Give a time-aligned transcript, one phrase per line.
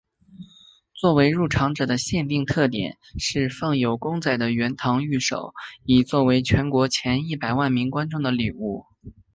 [0.95, 8.83] 作为入场者的限定特典是放有公仔的圆堂御守以作为全国前一百万名观众的礼物。